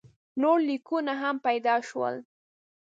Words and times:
نور 0.41 0.57
لیکونه 0.67 1.13
هم 1.21 1.35
پیدا 1.47 1.75
شول. 1.87 2.15